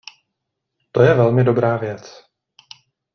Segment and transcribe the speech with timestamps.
[0.91, 2.23] To je velmi dobrá věc.